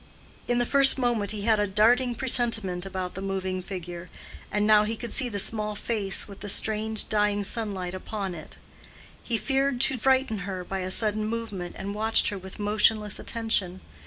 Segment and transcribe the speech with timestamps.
[0.47, 4.09] In the first moment he had a darting presentiment about the moving figure;
[4.51, 8.57] and now he could see the small face with the strange dying sunlight upon it.
[9.23, 13.79] He feared to frighten her by a sudden movement, and watched her with motionless attention.